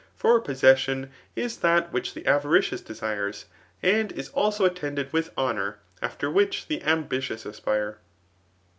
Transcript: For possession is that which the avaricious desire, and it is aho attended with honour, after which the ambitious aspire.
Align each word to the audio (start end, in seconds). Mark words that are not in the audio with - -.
For 0.15 0.41
possession 0.41 1.11
is 1.35 1.57
that 1.57 1.93
which 1.93 2.15
the 2.15 2.25
avaricious 2.25 2.81
desire, 2.81 3.31
and 3.83 4.11
it 4.11 4.17
is 4.17 4.31
aho 4.33 4.65
attended 4.65 5.13
with 5.13 5.29
honour, 5.37 5.77
after 6.01 6.27
which 6.27 6.65
the 6.65 6.83
ambitious 6.83 7.45
aspire. 7.45 7.99